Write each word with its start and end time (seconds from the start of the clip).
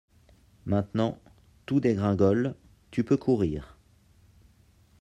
Maintenant, 0.65 1.19
tout 1.67 1.79
dégringole, 1.79 2.55
tu 2.89 3.03
peux 3.03 3.17
courir... 3.17 3.77